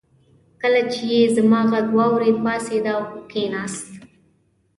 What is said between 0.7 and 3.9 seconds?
چې يې زما غږ واورېد راپاڅېد او کېناست.